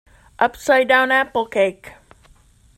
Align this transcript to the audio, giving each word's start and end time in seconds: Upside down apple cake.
Upside 0.39 0.87
down 0.87 1.11
apple 1.11 1.45
cake. 1.45 1.91